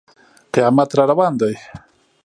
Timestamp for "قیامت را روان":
0.53-1.33